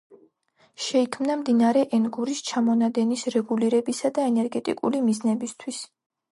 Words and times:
შეიქმნა 0.85 1.35
მდინარე 1.41 1.83
ენგურის 1.99 2.41
ჩამონადენის 2.49 3.29
რეგულირებისა 3.37 4.15
და 4.19 4.27
ენერგეტიკული 4.33 5.07
მიზნებისათვის. 5.11 5.87